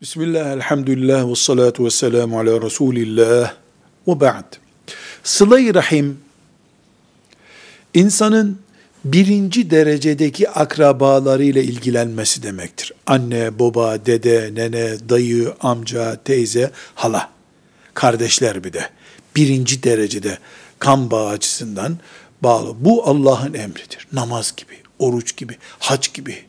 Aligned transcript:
Bismillah, 0.00 0.52
elhamdülillah, 0.52 1.30
ve 1.30 1.34
salatu 1.34 1.84
ve 1.84 1.90
selamu 1.90 2.38
ala 2.38 2.62
Resulillah 2.62 3.54
ve 4.08 4.20
ba'd. 4.20 4.56
Sıla-i 5.24 5.74
Rahim, 5.74 6.18
insanın 7.94 8.58
birinci 9.04 9.70
derecedeki 9.70 10.50
akrabalarıyla 10.50 11.62
ilgilenmesi 11.62 12.42
demektir. 12.42 12.92
Anne, 13.06 13.58
baba, 13.58 14.06
dede, 14.06 14.50
nene, 14.54 15.08
dayı, 15.08 15.54
amca, 15.60 16.16
teyze, 16.24 16.70
hala, 16.94 17.30
kardeşler 17.94 18.64
bir 18.64 18.72
de. 18.72 18.90
Birinci 19.36 19.82
derecede 19.82 20.38
kan 20.78 21.10
bağı 21.10 21.28
açısından 21.28 21.98
bağlı. 22.42 22.74
Bu 22.80 23.08
Allah'ın 23.08 23.54
emridir. 23.54 24.06
Namaz 24.12 24.54
gibi, 24.56 24.74
oruç 24.98 25.36
gibi, 25.36 25.56
hac 25.78 26.14
gibi. 26.14 26.44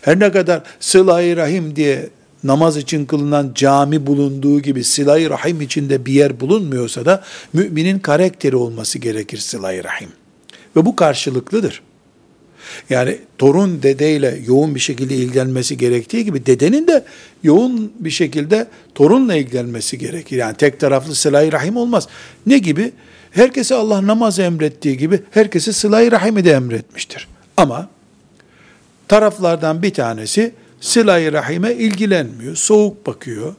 Her 0.00 0.20
ne 0.20 0.32
kadar 0.32 0.62
sıla-i 0.80 1.36
rahim 1.36 1.76
diye 1.76 2.10
namaz 2.44 2.76
için 2.76 3.06
kılınan 3.06 3.52
cami 3.54 4.06
bulunduğu 4.06 4.60
gibi 4.60 4.84
sıla-i 4.84 5.30
rahim 5.30 5.60
içinde 5.60 6.06
bir 6.06 6.12
yer 6.12 6.40
bulunmuyorsa 6.40 7.04
da 7.04 7.24
müminin 7.52 7.98
karakteri 7.98 8.56
olması 8.56 8.98
gerekir 8.98 9.38
sıla-i 9.38 9.84
rahim. 9.84 10.08
Ve 10.76 10.86
bu 10.86 10.96
karşılıklıdır. 10.96 11.82
Yani 12.90 13.18
torun 13.38 13.82
dedeyle 13.82 14.38
yoğun 14.46 14.74
bir 14.74 14.80
şekilde 14.80 15.14
ilgilenmesi 15.14 15.76
gerektiği 15.76 16.24
gibi 16.24 16.46
dedenin 16.46 16.86
de 16.86 17.04
yoğun 17.42 17.92
bir 17.98 18.10
şekilde 18.10 18.66
torunla 18.94 19.34
ilgilenmesi 19.34 19.98
gerekir. 19.98 20.36
Yani 20.36 20.56
tek 20.56 20.80
taraflı 20.80 21.14
sıla-i 21.14 21.52
rahim 21.52 21.76
olmaz. 21.76 22.08
Ne 22.46 22.58
gibi? 22.58 22.92
Herkese 23.30 23.74
Allah 23.74 24.06
namaz 24.06 24.38
emrettiği 24.38 24.96
gibi 24.96 25.20
herkese 25.30 25.72
sıla-i 25.72 26.12
rahimi 26.12 26.44
de 26.44 26.52
emretmiştir. 26.52 27.28
Ama 27.56 27.88
taraflardan 29.08 29.82
bir 29.82 29.94
tanesi 29.94 30.54
sıla-i 30.80 31.32
rahime 31.32 31.72
ilgilenmiyor, 31.72 32.56
soğuk 32.56 33.06
bakıyor. 33.06 33.54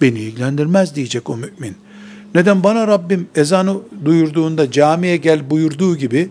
Beni 0.00 0.20
ilgilendirmez 0.20 0.94
diyecek 0.94 1.30
o 1.30 1.36
mümin. 1.36 1.76
Neden 2.34 2.64
bana 2.64 2.86
Rabbim 2.86 3.28
ezanı 3.36 3.76
duyurduğunda 4.04 4.70
camiye 4.70 5.16
gel 5.16 5.50
buyurduğu 5.50 5.96
gibi 5.96 6.28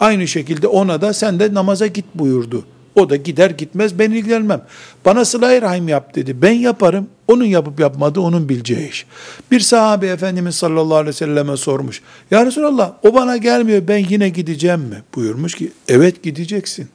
aynı 0.00 0.28
şekilde 0.28 0.66
ona 0.66 1.00
da 1.00 1.12
sen 1.12 1.40
de 1.40 1.54
namaza 1.54 1.86
git 1.86 2.04
buyurdu. 2.14 2.64
O 2.94 3.10
da 3.10 3.16
gider 3.16 3.50
gitmez 3.50 3.98
ben 3.98 4.10
ilgilenmem. 4.10 4.62
Bana 5.04 5.24
sıla 5.24 5.62
rahim 5.62 5.88
yap 5.88 6.14
dedi. 6.14 6.42
Ben 6.42 6.52
yaparım. 6.52 7.06
Onun 7.28 7.44
yapıp 7.44 7.80
yapmadığı 7.80 8.20
onun 8.20 8.48
bileceği 8.48 8.88
iş. 8.88 9.06
Bir 9.50 9.60
sahabe 9.60 10.06
Efendimiz 10.06 10.54
sallallahu 10.54 10.94
aleyhi 10.94 11.08
ve 11.08 11.12
selleme 11.12 11.56
sormuş. 11.56 12.02
Ya 12.30 12.46
Resulallah 12.46 12.92
o 13.02 13.14
bana 13.14 13.36
gelmiyor 13.36 13.82
ben 13.88 14.06
yine 14.08 14.28
gideceğim 14.28 14.80
mi? 14.80 15.02
Buyurmuş 15.14 15.54
ki 15.54 15.72
evet 15.88 16.22
gideceksin. 16.22 16.88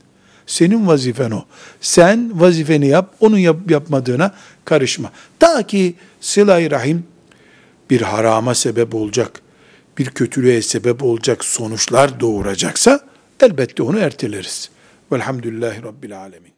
Senin 0.47 0.87
vazifen 0.87 1.31
o. 1.31 1.45
Sen 1.81 2.39
vazifeni 2.39 2.87
yap, 2.87 3.13
onun 3.19 3.37
yapıp 3.37 3.71
yapmadığına 3.71 4.35
karışma. 4.65 5.11
Ta 5.39 5.63
ki 5.63 5.95
sıla 6.21 6.71
rahim 6.71 7.03
bir 7.89 8.01
harama 8.01 8.55
sebep 8.55 8.95
olacak, 8.95 9.41
bir 9.97 10.05
kötülüğe 10.05 10.61
sebep 10.61 11.03
olacak 11.03 11.45
sonuçlar 11.45 12.19
doğuracaksa 12.19 12.99
elbette 13.39 13.83
onu 13.83 13.99
erteleriz. 13.99 14.69
Velhamdülillahi 15.11 15.83
Rabbil 15.83 16.19
Alemin. 16.19 16.54